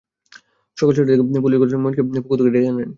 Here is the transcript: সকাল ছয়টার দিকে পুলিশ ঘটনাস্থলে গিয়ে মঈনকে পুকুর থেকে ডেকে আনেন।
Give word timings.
সকাল 0.77 0.91
ছয়টার 0.95 1.17
দিকে 1.23 1.43
পুলিশ 1.43 1.57
ঘটনাস্থলে 1.59 1.71
গিয়ে 1.71 1.83
মঈনকে 1.83 2.01
পুকুর 2.21 2.37
থেকে 2.39 2.51
ডেকে 2.55 2.69
আনেন। 2.71 2.89